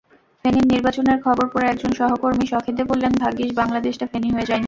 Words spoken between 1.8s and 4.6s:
সহকর্মী সখেদে বললেন, ভাগ্যিস বাংলাদেশটা ফেনী হয়ে যায়নি।